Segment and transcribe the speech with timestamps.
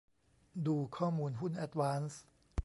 [0.65, 2.21] ดูข้อมูลหุ้นแอดวานซ์